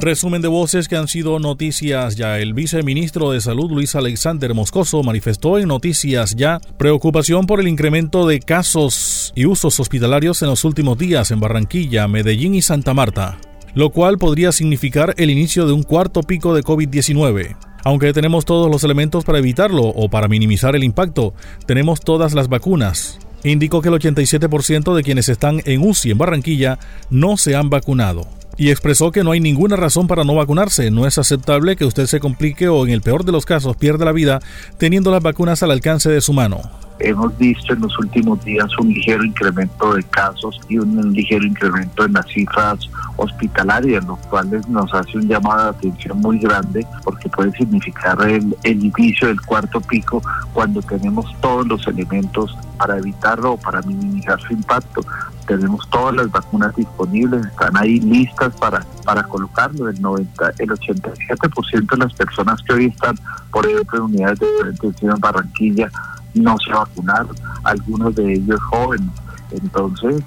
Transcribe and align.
Resumen 0.00 0.42
de 0.42 0.48
voces 0.48 0.88
que 0.88 0.96
han 0.96 1.08
sido 1.08 1.38
noticias 1.38 2.16
ya. 2.16 2.38
El 2.38 2.54
viceministro 2.54 3.30
de 3.30 3.40
Salud 3.40 3.70
Luis 3.70 3.94
Alexander 3.94 4.52
Moscoso 4.52 5.02
manifestó 5.02 5.58
en 5.58 5.68
Noticias 5.68 6.34
ya 6.34 6.60
preocupación 6.78 7.46
por 7.46 7.60
el 7.60 7.68
incremento 7.68 8.26
de 8.26 8.40
casos 8.40 9.32
y 9.34 9.46
usos 9.46 9.78
hospitalarios 9.80 10.42
en 10.42 10.48
los 10.48 10.64
últimos 10.64 10.98
días 10.98 11.30
en 11.30 11.40
Barranquilla, 11.40 12.08
Medellín 12.08 12.54
y 12.54 12.62
Santa 12.62 12.94
Marta, 12.94 13.38
lo 13.74 13.90
cual 13.90 14.18
podría 14.18 14.52
significar 14.52 15.14
el 15.18 15.30
inicio 15.30 15.66
de 15.66 15.72
un 15.72 15.82
cuarto 15.82 16.22
pico 16.22 16.54
de 16.54 16.62
COVID-19. 16.62 17.56
Aunque 17.84 18.12
tenemos 18.12 18.44
todos 18.44 18.70
los 18.70 18.82
elementos 18.82 19.24
para 19.24 19.38
evitarlo 19.38 19.84
o 19.84 20.08
para 20.08 20.28
minimizar 20.28 20.74
el 20.74 20.84
impacto, 20.84 21.32
tenemos 21.66 22.00
todas 22.00 22.34
las 22.34 22.48
vacunas. 22.48 23.18
Indicó 23.44 23.80
que 23.80 23.88
el 23.88 23.94
87% 23.94 24.94
de 24.94 25.02
quienes 25.04 25.28
están 25.28 25.60
en 25.64 25.86
UCI 25.86 26.10
en 26.10 26.18
Barranquilla 26.18 26.78
no 27.10 27.36
se 27.36 27.54
han 27.54 27.70
vacunado 27.70 28.35
y 28.56 28.70
expresó 28.70 29.12
que 29.12 29.24
no 29.24 29.32
hay 29.32 29.40
ninguna 29.40 29.76
razón 29.76 30.06
para 30.06 30.24
no 30.24 30.34
vacunarse. 30.34 30.90
No 30.90 31.06
es 31.06 31.18
aceptable 31.18 31.76
que 31.76 31.84
usted 31.84 32.06
se 32.06 32.20
complique 32.20 32.68
o 32.68 32.86
en 32.86 32.92
el 32.92 33.02
peor 33.02 33.24
de 33.24 33.32
los 33.32 33.46
casos 33.46 33.76
pierda 33.76 34.04
la 34.04 34.12
vida 34.12 34.40
teniendo 34.78 35.10
las 35.10 35.22
vacunas 35.22 35.62
al 35.62 35.70
alcance 35.70 36.10
de 36.10 36.20
su 36.20 36.32
mano. 36.32 36.62
Hemos 36.98 37.36
visto 37.36 37.74
en 37.74 37.80
los 37.80 37.98
últimos 37.98 38.42
días 38.42 38.66
un 38.78 38.88
ligero 38.88 39.22
incremento 39.22 39.92
de 39.92 40.02
casos 40.04 40.58
y 40.66 40.78
un 40.78 41.12
ligero 41.12 41.44
incremento 41.44 42.06
en 42.06 42.14
las 42.14 42.26
cifras 42.26 42.78
hospitalarias, 43.18 44.02
lo 44.06 44.16
cual 44.16 44.62
nos 44.68 44.94
hace 44.94 45.18
un 45.18 45.28
llamado 45.28 45.64
de 45.64 45.78
atención 45.78 46.18
muy 46.20 46.38
grande 46.38 46.86
porque 47.04 47.28
puede 47.28 47.52
significar 47.52 48.18
el, 48.22 48.56
el 48.64 48.82
inicio 48.82 49.28
del 49.28 49.40
cuarto 49.42 49.78
pico 49.82 50.22
cuando 50.54 50.80
tenemos 50.80 51.26
todos 51.42 51.66
los 51.66 51.86
elementos 51.86 52.56
para 52.78 52.96
evitarlo 52.96 53.52
o 53.52 53.56
para 53.58 53.82
minimizar 53.82 54.40
su 54.40 54.54
impacto 54.54 55.02
tenemos 55.46 55.88
todas 55.90 56.14
las 56.14 56.30
vacunas 56.30 56.74
disponibles, 56.76 57.46
están 57.46 57.76
ahí 57.76 58.00
listas 58.00 58.54
para, 58.56 58.84
para 59.04 59.22
colocarlo. 59.24 59.88
El 59.88 60.00
90, 60.00 60.52
el 60.58 60.68
87% 60.70 61.90
de 61.90 61.96
las 61.96 62.12
personas 62.14 62.62
que 62.62 62.74
hoy 62.74 62.86
están, 62.86 63.16
por 63.50 63.66
ejemplo, 63.66 63.98
en 63.98 64.04
unidades 64.04 64.40
de 64.40 64.46
prevención 64.60 65.12
en 65.12 65.20
Barranquilla, 65.20 65.90
no 66.34 66.58
se 66.58 66.72
vacunaron, 66.72 67.34
algunos 67.64 68.14
de 68.14 68.34
ellos 68.34 68.60
jóvenes. 68.64 69.10
Entonces, 69.50 70.22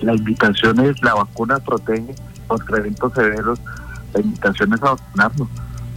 la 0.00 0.14
invitación 0.14 0.80
es, 0.80 1.02
la 1.02 1.14
vacuna 1.14 1.58
protege 1.58 2.14
contra 2.46 2.78
eventos 2.78 3.12
severos, 3.14 3.60
la 4.12 4.20
invitación 4.20 4.74
es 4.74 4.82
a 4.82 4.90
vacunarnos. 4.90 5.48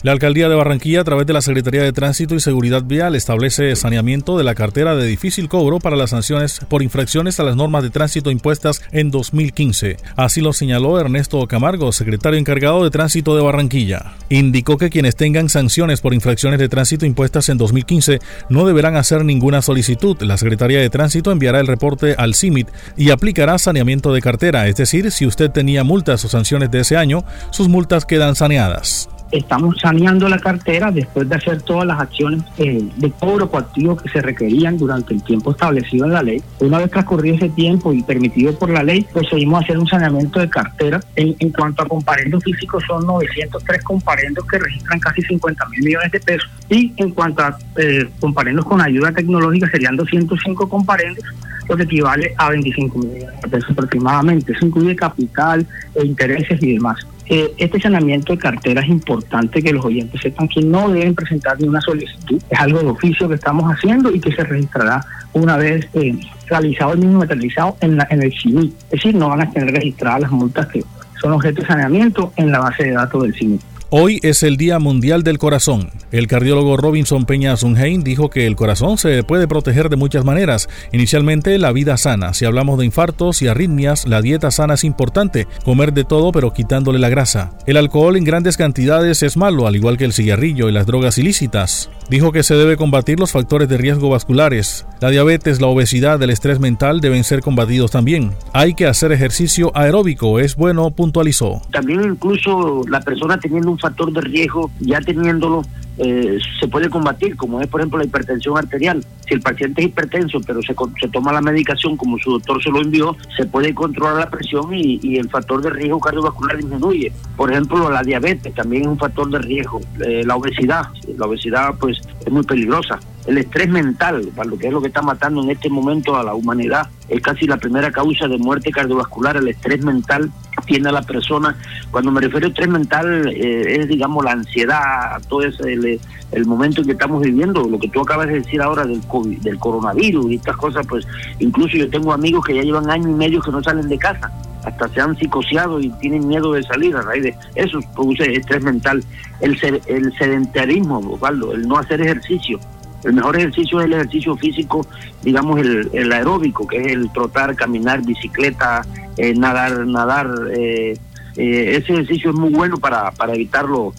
La 0.01 0.13
alcaldía 0.13 0.47
de 0.47 0.55
Barranquilla, 0.55 1.01
a 1.01 1.03
través 1.03 1.27
de 1.27 1.33
la 1.33 1.41
Secretaría 1.41 1.83
de 1.83 1.91
Tránsito 1.91 2.33
y 2.33 2.39
Seguridad 2.39 2.83
Vial, 2.83 3.15
establece 3.15 3.75
saneamiento 3.75 4.37
de 4.37 4.45
la 4.45 4.55
cartera 4.55 4.95
de 4.95 5.05
difícil 5.05 5.49
cobro 5.49 5.79
para 5.79 5.97
las 5.97 6.11
sanciones 6.11 6.61
por 6.69 6.81
infracciones 6.81 7.37
a 7.41 7.43
las 7.43 7.57
normas 7.57 7.83
de 7.83 7.89
tránsito 7.89 8.31
impuestas 8.31 8.81
en 8.93 9.11
2015. 9.11 9.97
Así 10.15 10.39
lo 10.39 10.53
señaló 10.53 10.97
Ernesto 10.97 11.45
Camargo, 11.47 11.91
secretario 11.91 12.39
encargado 12.39 12.85
de 12.85 12.91
Tránsito 12.91 13.35
de 13.35 13.41
Barranquilla. 13.41 14.13
Indicó 14.29 14.77
que 14.77 14.89
quienes 14.89 15.17
tengan 15.17 15.49
sanciones 15.49 15.99
por 15.99 16.13
infracciones 16.13 16.59
de 16.59 16.69
tránsito 16.69 17.05
impuestas 17.05 17.49
en 17.49 17.57
2015 17.57 18.19
no 18.47 18.65
deberán 18.65 18.95
hacer 18.95 19.25
ninguna 19.25 19.61
solicitud. 19.61 20.15
La 20.21 20.37
Secretaría 20.37 20.79
de 20.79 20.89
Tránsito 20.89 21.29
enviará 21.29 21.59
el 21.59 21.67
reporte 21.67 22.15
al 22.17 22.35
CIMIT 22.35 22.69
y 22.95 23.09
aplicará 23.09 23.57
saneamiento 23.57 24.13
de 24.13 24.21
cartera, 24.21 24.69
es 24.69 24.77
decir, 24.77 25.11
si 25.11 25.25
usted 25.25 25.51
tenía 25.51 25.83
multas 25.83 26.23
o 26.23 26.29
sanciones 26.29 26.71
de 26.71 26.79
ese 26.79 26.95
año, 26.95 27.25
sus 27.51 27.67
multas 27.67 28.05
quedan 28.05 28.35
saneadas 28.35 29.09
estamos 29.31 29.77
saneando 29.79 30.27
la 30.27 30.39
cartera 30.39 30.91
después 30.91 31.27
de 31.29 31.35
hacer 31.35 31.61
todas 31.61 31.85
las 31.85 31.99
acciones 31.99 32.43
eh, 32.57 32.83
de 32.97 33.11
cobro 33.11 33.49
coactivo 33.49 33.95
que 33.97 34.09
se 34.09 34.21
requerían 34.21 34.77
durante 34.77 35.13
el 35.13 35.23
tiempo 35.23 35.51
establecido 35.51 36.05
en 36.05 36.13
la 36.13 36.23
ley. 36.23 36.41
Una 36.59 36.79
vez 36.79 36.91
transcurrido 36.91 37.35
ese 37.35 37.49
tiempo 37.49 37.93
y 37.93 38.01
permitido 38.03 38.57
por 38.57 38.69
la 38.69 38.83
ley, 38.83 39.05
procedimos 39.11 39.61
a 39.61 39.63
hacer 39.63 39.77
un 39.77 39.87
saneamiento 39.87 40.39
de 40.39 40.49
cartera. 40.49 40.99
En, 41.15 41.51
cuanto 41.51 41.83
a 41.83 41.87
comparendos 41.87 42.43
físicos, 42.43 42.83
son 42.87 43.05
903 43.05 43.83
comparendos 43.83 44.45
que 44.45 44.59
registran 44.59 44.99
casi 44.99 45.21
50 45.21 45.65
mil 45.69 45.83
millones 45.83 46.11
de 46.11 46.19
pesos. 46.19 46.49
Y 46.69 46.93
en 46.97 47.11
cuanto 47.11 47.43
a 47.43 47.57
eh, 47.77 48.09
comparendos 48.19 48.65
con 48.65 48.81
ayuda 48.81 49.11
tecnológica, 49.11 49.69
serían 49.69 49.95
205 49.95 50.69
comparendos 50.69 51.25
lo 51.67 51.77
que 51.77 51.83
equivale 51.83 52.33
a 52.37 52.49
25 52.49 52.97
millones 52.97 53.41
de 53.41 53.47
pesos 53.47 53.69
aproximadamente. 53.71 54.53
Eso 54.53 54.65
incluye 54.65 54.95
capital, 54.95 55.65
e 55.95 56.05
intereses 56.05 56.61
y 56.61 56.73
demás. 56.73 57.05
Eh, 57.31 57.53
este 57.57 57.79
saneamiento 57.79 58.33
de 58.33 58.39
cartera 58.39 58.81
es 58.81 58.89
importante 58.89 59.61
que 59.61 59.71
los 59.71 59.85
oyentes 59.85 60.19
sepan 60.19 60.47
que 60.47 60.63
no 60.63 60.89
deben 60.89 61.13
presentar 61.13 61.61
ni 61.61 61.67
una 61.67 61.79
solicitud. 61.79 62.41
Es 62.49 62.59
algo 62.59 62.79
de 62.79 62.87
oficio 62.87 63.29
que 63.29 63.35
estamos 63.35 63.71
haciendo 63.71 64.11
y 64.11 64.19
que 64.19 64.31
se 64.31 64.43
registrará 64.43 65.05
una 65.33 65.55
vez 65.55 65.87
eh, 65.93 66.17
realizado 66.47 66.93
el 66.93 66.99
mismo 66.99 67.19
materializado 67.19 67.77
en, 67.81 67.97
la, 67.97 68.07
en 68.09 68.23
el 68.23 68.33
CIMI. 68.33 68.73
Es 68.85 68.89
decir, 68.89 69.13
no 69.13 69.29
van 69.29 69.41
a 69.41 69.51
tener 69.51 69.71
registradas 69.71 70.21
las 70.21 70.31
multas 70.31 70.67
que 70.69 70.83
son 71.21 71.33
objeto 71.33 71.61
de 71.61 71.67
saneamiento 71.67 72.33
en 72.35 72.51
la 72.51 72.61
base 72.61 72.85
de 72.85 72.91
datos 72.93 73.21
del 73.21 73.35
CIMI. 73.35 73.59
Hoy 73.91 74.19
es 74.21 74.43
el 74.43 74.55
Día 74.55 74.77
Mundial 74.77 75.23
del 75.23 75.39
Corazón. 75.39 75.89
El 76.11 76.27
cardiólogo 76.27 76.77
Robinson 76.77 77.25
Peña 77.25 77.57
Sunheim 77.57 78.03
dijo 78.03 78.29
que 78.29 78.45
el 78.45 78.55
corazón 78.55 78.99
se 78.99 79.23
puede 79.23 79.47
proteger 79.47 79.89
de 79.89 79.95
muchas 79.95 80.23
maneras. 80.23 80.69
Inicialmente, 80.91 81.57
la 81.57 81.71
vida 81.71 81.97
sana. 81.97 82.35
Si 82.35 82.45
hablamos 82.45 82.77
de 82.77 82.85
infartos 82.85 83.41
y 83.41 83.47
arritmias, 83.47 84.05
la 84.07 84.21
dieta 84.21 84.51
sana 84.51 84.75
es 84.75 84.83
importante. 84.83 85.47
Comer 85.65 85.91
de 85.91 86.03
todo 86.03 86.31
pero 86.31 86.53
quitándole 86.53 86.99
la 86.99 87.09
grasa. 87.09 87.57
El 87.65 87.77
alcohol 87.77 88.15
en 88.15 88.25
grandes 88.25 88.57
cantidades 88.57 89.23
es 89.23 89.37
malo, 89.37 89.65
al 89.65 89.75
igual 89.75 89.97
que 89.97 90.05
el 90.05 90.13
cigarrillo 90.13 90.69
y 90.69 90.71
las 90.71 90.85
drogas 90.85 91.17
ilícitas. 91.17 91.89
Dijo 92.11 92.31
que 92.31 92.43
se 92.43 92.55
debe 92.55 92.77
combatir 92.77 93.19
los 93.19 93.31
factores 93.31 93.69
de 93.69 93.77
riesgo 93.77 94.09
vasculares. 94.09 94.85
La 94.99 95.09
diabetes, 95.09 95.61
la 95.61 95.67
obesidad, 95.67 96.21
el 96.21 96.29
estrés 96.29 96.59
mental 96.59 97.01
deben 97.01 97.23
ser 97.23 97.41
combatidos 97.41 97.89
también. 97.89 98.33
Hay 98.53 98.75
que 98.75 98.85
hacer 98.85 99.11
ejercicio 99.11 99.71
aeróbico, 99.73 100.39
es 100.39 100.55
bueno, 100.55 100.91
puntualizó. 100.91 101.61
También 101.71 102.03
incluso 102.03 102.83
la 102.87 102.99
persona 103.01 103.39
teniendo 103.39 103.71
un 103.71 103.78
factor 103.79 104.11
de 104.11 104.21
riesgo, 104.21 104.71
ya 104.79 104.99
teniéndolo, 105.01 105.63
eh, 105.97 106.39
se 106.59 106.67
puede 106.67 106.89
combatir, 106.89 107.35
como 107.35 107.59
es 107.59 107.67
por 107.67 107.81
ejemplo 107.81 107.99
la 107.99 108.05
hipertensión 108.05 108.57
arterial. 108.57 109.03
Si 109.27 109.33
el 109.33 109.41
paciente 109.41 109.81
es 109.81 109.87
hipertenso, 109.89 110.39
pero 110.45 110.61
se, 110.61 110.73
se 110.99 111.07
toma 111.09 111.33
la 111.33 111.41
medicación 111.41 111.97
como 111.97 112.17
su 112.19 112.31
doctor 112.31 112.63
se 112.63 112.69
lo 112.69 112.81
envió, 112.81 113.15
se 113.35 113.45
puede 113.45 113.73
controlar 113.73 114.15
la 114.15 114.29
presión 114.29 114.73
y, 114.73 114.99
y 115.03 115.17
el 115.17 115.29
factor 115.29 115.61
de 115.61 115.69
riesgo 115.71 115.99
cardiovascular 115.99 116.57
disminuye. 116.57 117.11
Por 117.35 117.51
ejemplo, 117.51 117.89
la 117.89 118.01
diabetes 118.01 118.53
también 118.55 118.83
es 118.83 118.87
un 118.87 118.97
factor 118.97 119.29
de 119.29 119.39
riesgo. 119.39 119.81
Eh, 120.05 120.23
la 120.25 120.37
obesidad, 120.37 120.83
la 121.17 121.25
obesidad 121.25 121.75
pues 121.79 121.99
es 122.25 122.31
muy 122.31 122.43
peligrosa 122.43 122.99
el 123.29 123.37
estrés 123.37 123.69
mental, 123.69 124.27
lo 124.45 124.57
que 124.57 124.67
es 124.67 124.73
lo 124.73 124.81
que 124.81 124.87
está 124.87 125.03
matando 125.03 125.43
en 125.43 125.51
este 125.51 125.69
momento 125.69 126.15
a 126.15 126.23
la 126.23 126.33
humanidad, 126.33 126.87
es 127.07 127.21
casi 127.21 127.45
la 127.45 127.57
primera 127.57 127.91
causa 127.91 128.27
de 128.27 128.37
muerte 128.39 128.71
cardiovascular, 128.71 129.37
el 129.37 129.47
estrés 129.47 129.83
mental 129.83 130.31
tiene 130.65 130.89
a 130.89 130.91
la 130.91 131.01
persona, 131.01 131.55
cuando 131.91 132.11
me 132.11 132.21
refiero 132.21 132.47
a 132.47 132.49
estrés 132.49 132.69
mental, 132.69 133.27
eh, 133.27 133.77
es 133.79 133.87
digamos 133.87 134.23
la 134.23 134.31
ansiedad, 134.31 135.21
todo 135.27 135.43
ese, 135.43 135.99
el, 136.31 136.45
momento 136.45 136.81
en 136.81 136.87
que 136.87 136.93
estamos 136.93 137.21
viviendo, 137.21 137.63
lo 137.63 137.79
que 137.79 137.89
tú 137.89 138.01
acabas 138.01 138.27
de 138.27 138.35
decir 138.35 138.61
ahora 138.61 138.85
del 138.85 139.01
del 139.41 139.59
coronavirus 139.59 140.31
y 140.31 140.35
estas 140.35 140.57
cosas, 140.57 140.85
pues 140.87 141.05
incluso 141.39 141.77
yo 141.77 141.89
tengo 141.89 142.13
amigos 142.13 142.45
que 142.45 142.55
ya 142.55 142.63
llevan 142.63 142.89
año 142.89 143.09
y 143.09 143.13
medio 143.13 143.41
que 143.41 143.51
no 143.51 143.63
salen 143.63 143.87
de 143.87 143.97
casa, 143.97 144.31
hasta 144.63 144.87
se 144.89 145.01
han 145.01 145.17
psicoseado 145.17 145.79
y 145.79 145.89
tienen 146.01 146.27
miedo 146.27 146.53
de 146.53 146.63
salir 146.63 146.95
a 146.95 147.01
raíz 147.01 147.23
de 147.23 147.35
eso, 147.55 147.79
produce 147.95 148.31
estrés 148.31 148.63
mental, 148.63 149.03
el, 149.41 149.57
el 149.87 150.13
sedentarismo, 150.17 150.99
Osvaldo, 150.99 151.53
el 151.53 151.67
no 151.67 151.77
hacer 151.77 152.01
ejercicio, 152.01 152.59
el 153.03 153.13
mejor 153.13 153.37
ejercicio 153.37 153.79
es 153.79 153.85
el 153.85 153.93
ejercicio 153.93 154.35
físico, 154.35 154.85
digamos 155.23 155.59
el, 155.59 156.11
aeróbico, 156.11 156.67
que 156.67 156.77
es 156.77 156.91
el 156.91 157.11
trotar, 157.11 157.55
caminar, 157.55 158.05
bicicleta, 158.05 158.85
eh, 159.17 159.33
nadar, 159.35 159.85
nadar. 159.85 160.29
Eh, 160.55 160.97
eh, 161.37 161.77
ese 161.77 161.93
ejercicio 161.93 162.31
es 162.31 162.35
muy 162.35 162.49
bueno 162.49 162.77
para, 162.77 163.11
para 163.11 163.33
evitar 163.33 163.65
los 163.65 163.93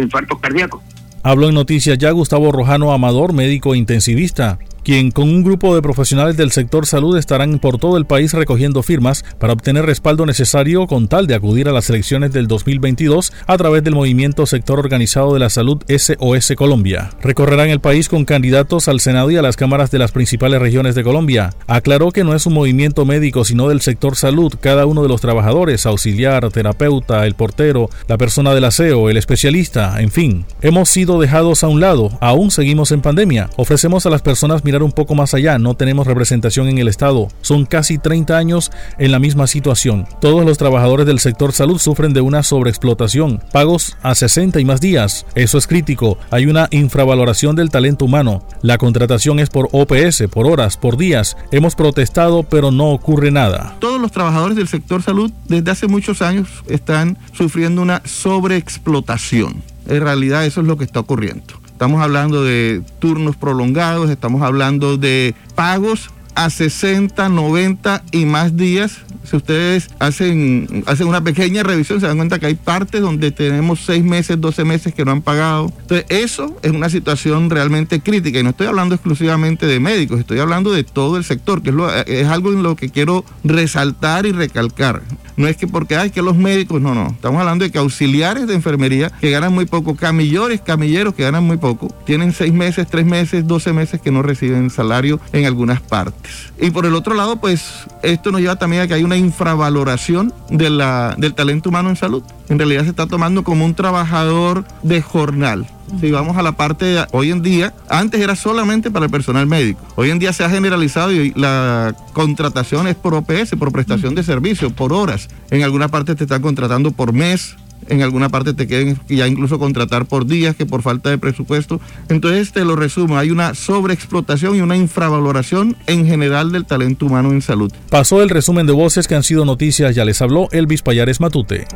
infartos 0.00 0.38
cardíacos. 0.40 0.82
Habló 1.22 1.48
en 1.48 1.54
Noticias 1.54 1.98
ya 1.98 2.10
Gustavo 2.10 2.52
Rojano 2.52 2.92
Amador, 2.92 3.32
médico 3.32 3.74
intensivista 3.74 4.58
quien 4.84 5.10
con 5.10 5.30
un 5.30 5.42
grupo 5.42 5.74
de 5.74 5.82
profesionales 5.82 6.36
del 6.36 6.52
sector 6.52 6.86
salud 6.86 7.16
estarán 7.16 7.58
por 7.58 7.78
todo 7.78 7.96
el 7.96 8.04
país 8.04 8.34
recogiendo 8.34 8.82
firmas 8.82 9.24
para 9.38 9.54
obtener 9.54 9.86
respaldo 9.86 10.26
necesario 10.26 10.86
con 10.86 11.08
tal 11.08 11.26
de 11.26 11.34
acudir 11.34 11.68
a 11.68 11.72
las 11.72 11.88
elecciones 11.88 12.32
del 12.32 12.46
2022 12.46 13.32
a 13.46 13.56
través 13.56 13.82
del 13.82 13.94
movimiento 13.94 14.44
Sector 14.44 14.78
Organizado 14.78 15.32
de 15.32 15.40
la 15.40 15.48
Salud 15.48 15.82
SOS 15.88 16.52
Colombia. 16.56 17.10
Recorrerán 17.22 17.70
el 17.70 17.80
país 17.80 18.08
con 18.10 18.26
candidatos 18.26 18.86
al 18.88 19.00
Senado 19.00 19.30
y 19.30 19.36
a 19.36 19.42
las 19.42 19.56
cámaras 19.56 19.90
de 19.90 19.98
las 19.98 20.12
principales 20.12 20.60
regiones 20.60 20.94
de 20.94 21.02
Colombia. 21.02 21.54
Aclaró 21.66 22.12
que 22.12 22.24
no 22.24 22.34
es 22.34 22.44
un 22.44 22.52
movimiento 22.52 23.06
médico 23.06 23.44
sino 23.44 23.68
del 23.68 23.80
sector 23.80 24.16
salud, 24.16 24.52
cada 24.60 24.84
uno 24.84 25.02
de 25.02 25.08
los 25.08 25.22
trabajadores, 25.22 25.86
auxiliar, 25.86 26.50
terapeuta, 26.50 27.26
el 27.26 27.34
portero, 27.34 27.88
la 28.06 28.18
persona 28.18 28.54
del 28.54 28.64
aseo, 28.64 29.08
el 29.08 29.16
especialista, 29.16 30.00
en 30.00 30.10
fin. 30.10 30.44
Hemos 30.60 30.90
sido 30.90 31.18
dejados 31.18 31.64
a 31.64 31.68
un 31.68 31.80
lado, 31.80 32.10
aún 32.20 32.50
seguimos 32.50 32.92
en 32.92 33.00
pandemia. 33.00 33.48
Ofrecemos 33.56 34.04
a 34.04 34.10
las 34.10 34.20
personas 34.20 34.62
un 34.82 34.92
poco 34.92 35.14
más 35.14 35.34
allá, 35.34 35.58
no 35.58 35.74
tenemos 35.74 36.06
representación 36.06 36.68
en 36.68 36.78
el 36.78 36.88
Estado. 36.88 37.28
Son 37.40 37.66
casi 37.66 37.98
30 37.98 38.36
años 38.36 38.72
en 38.98 39.12
la 39.12 39.18
misma 39.18 39.46
situación. 39.46 40.06
Todos 40.20 40.44
los 40.44 40.58
trabajadores 40.58 41.06
del 41.06 41.20
sector 41.20 41.52
salud 41.52 41.78
sufren 41.78 42.12
de 42.12 42.20
una 42.20 42.42
sobreexplotación, 42.42 43.42
pagos 43.52 43.96
a 44.02 44.14
60 44.14 44.60
y 44.60 44.64
más 44.64 44.80
días. 44.80 45.26
Eso 45.34 45.58
es 45.58 45.66
crítico. 45.66 46.18
Hay 46.30 46.46
una 46.46 46.68
infravaloración 46.70 47.56
del 47.56 47.70
talento 47.70 48.04
humano. 48.04 48.46
La 48.62 48.78
contratación 48.78 49.38
es 49.38 49.50
por 49.50 49.68
OPS, 49.72 50.24
por 50.30 50.46
horas, 50.46 50.76
por 50.76 50.96
días. 50.96 51.36
Hemos 51.50 51.74
protestado, 51.74 52.42
pero 52.42 52.70
no 52.70 52.90
ocurre 52.90 53.30
nada. 53.30 53.76
Todos 53.78 54.00
los 54.00 54.12
trabajadores 54.12 54.56
del 54.56 54.68
sector 54.68 55.02
salud 55.02 55.30
desde 55.48 55.70
hace 55.70 55.86
muchos 55.86 56.22
años 56.22 56.48
están 56.68 57.18
sufriendo 57.32 57.82
una 57.82 58.02
sobreexplotación. 58.04 59.62
En 59.86 60.00
realidad 60.00 60.46
eso 60.46 60.60
es 60.60 60.66
lo 60.66 60.78
que 60.78 60.84
está 60.84 61.00
ocurriendo. 61.00 61.63
Estamos 61.74 62.00
hablando 62.00 62.44
de 62.44 62.82
turnos 63.00 63.34
prolongados, 63.34 64.08
estamos 64.08 64.42
hablando 64.42 64.96
de 64.96 65.34
pagos 65.56 66.08
a 66.36 66.48
60, 66.48 67.28
90 67.28 68.04
y 68.12 68.26
más 68.26 68.56
días. 68.56 68.98
Si 69.24 69.36
ustedes 69.36 69.90
hacen, 69.98 70.84
hacen 70.86 71.06
una 71.06 71.22
pequeña 71.22 71.62
revisión, 71.62 72.00
se 72.00 72.06
dan 72.06 72.16
cuenta 72.16 72.38
que 72.38 72.46
hay 72.46 72.54
partes 72.54 73.00
donde 73.00 73.30
tenemos 73.30 73.80
6 73.80 74.04
meses, 74.04 74.40
12 74.40 74.64
meses 74.64 74.94
que 74.94 75.04
no 75.04 75.12
han 75.12 75.22
pagado. 75.22 75.72
Entonces, 75.80 76.06
eso 76.08 76.56
es 76.62 76.72
una 76.72 76.88
situación 76.90 77.50
realmente 77.50 78.00
crítica. 78.00 78.38
Y 78.38 78.42
no 78.42 78.50
estoy 78.50 78.66
hablando 78.66 78.94
exclusivamente 78.94 79.66
de 79.66 79.80
médicos, 79.80 80.20
estoy 80.20 80.38
hablando 80.38 80.72
de 80.72 80.84
todo 80.84 81.16
el 81.16 81.24
sector, 81.24 81.62
que 81.62 81.70
es, 81.70 81.76
es 82.06 82.28
algo 82.28 82.52
en 82.52 82.62
lo 82.62 82.76
que 82.76 82.90
quiero 82.90 83.24
resaltar 83.42 84.26
y 84.26 84.32
recalcar. 84.32 85.02
No 85.36 85.48
es 85.48 85.56
que 85.56 85.66
porque 85.66 85.96
hay 85.96 86.10
que 86.10 86.22
los 86.22 86.36
médicos, 86.36 86.80
no, 86.80 86.94
no. 86.94 87.08
Estamos 87.08 87.40
hablando 87.40 87.64
de 87.64 87.72
que 87.72 87.78
auxiliares 87.78 88.46
de 88.46 88.54
enfermería 88.54 89.10
que 89.20 89.30
ganan 89.30 89.52
muy 89.52 89.66
poco, 89.66 89.96
camillores, 89.96 90.60
camilleros 90.60 91.14
que 91.14 91.24
ganan 91.24 91.42
muy 91.42 91.56
poco, 91.56 91.92
tienen 92.06 92.32
seis 92.32 92.52
meses, 92.52 92.86
tres 92.88 93.04
meses, 93.04 93.46
doce 93.46 93.72
meses 93.72 94.00
que 94.00 94.12
no 94.12 94.22
reciben 94.22 94.70
salario 94.70 95.20
en 95.32 95.46
algunas 95.46 95.80
partes. 95.80 96.52
Y 96.60 96.70
por 96.70 96.86
el 96.86 96.94
otro 96.94 97.14
lado, 97.14 97.36
pues 97.36 97.64
esto 98.02 98.30
nos 98.30 98.40
lleva 98.40 98.56
también 98.56 98.82
a 98.82 98.86
que 98.86 98.94
hay 98.94 99.02
una 99.02 99.13
infravaloración 99.16 100.32
de 100.50 100.70
la, 100.70 101.14
del 101.18 101.34
talento 101.34 101.68
humano 101.68 101.90
en 101.90 101.96
salud. 101.96 102.22
En 102.48 102.58
realidad 102.58 102.84
se 102.84 102.90
está 102.90 103.06
tomando 103.06 103.44
como 103.44 103.64
un 103.64 103.74
trabajador 103.74 104.64
de 104.82 105.02
jornal. 105.02 105.66
Si 106.00 106.10
vamos 106.10 106.36
a 106.36 106.42
la 106.42 106.52
parte 106.52 106.84
de 106.84 107.06
hoy 107.12 107.30
en 107.30 107.42
día, 107.42 107.74
antes 107.88 108.20
era 108.20 108.36
solamente 108.36 108.90
para 108.90 109.06
el 109.06 109.10
personal 109.10 109.46
médico. 109.46 109.80
Hoy 109.96 110.10
en 110.10 110.18
día 110.18 110.32
se 110.32 110.44
ha 110.44 110.50
generalizado 110.50 111.12
y 111.12 111.32
la 111.36 111.94
contratación 112.12 112.88
es 112.88 112.96
por 112.96 113.14
OPS, 113.14 113.50
por 113.58 113.70
prestación 113.70 114.14
de 114.14 114.22
servicio, 114.22 114.70
por 114.70 114.92
horas. 114.92 115.28
En 115.50 115.62
alguna 115.62 115.88
parte 115.88 116.14
te 116.14 116.24
están 116.24 116.42
contratando 116.42 116.90
por 116.90 117.12
mes, 117.12 117.56
en 117.88 118.02
alguna 118.02 118.28
parte 118.28 118.54
te 118.54 118.66
quieren 118.66 118.98
ya 119.08 119.26
incluso 119.26 119.58
contratar 119.58 120.06
por 120.06 120.26
días 120.26 120.56
que 120.56 120.66
por 120.66 120.82
falta 120.82 121.10
de 121.10 121.18
presupuesto. 121.18 121.80
Entonces 122.08 122.52
te 122.52 122.64
lo 122.64 122.76
resumo, 122.76 123.18
hay 123.18 123.30
una 123.30 123.54
sobreexplotación 123.54 124.56
y 124.56 124.60
una 124.60 124.76
infravaloración 124.76 125.76
en 125.86 126.06
general 126.06 126.52
del 126.52 126.64
talento 126.64 127.06
humano 127.06 127.30
en 127.30 127.42
salud. 127.42 127.72
Pasó 127.90 128.22
el 128.22 128.30
resumen 128.30 128.66
de 128.66 128.72
voces 128.72 129.08
que 129.08 129.14
han 129.14 129.22
sido 129.22 129.44
noticias, 129.44 129.94
ya 129.94 130.04
les 130.04 130.20
habló 130.22 130.48
Elvis 130.52 130.82
Payares 130.82 131.20
Matute. 131.20 131.66